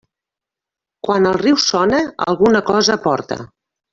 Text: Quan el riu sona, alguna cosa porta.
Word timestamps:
Quan 1.07 1.27
el 1.33 1.37
riu 1.41 1.59
sona, 1.65 2.01
alguna 2.33 2.65
cosa 2.71 2.99
porta. 3.09 3.41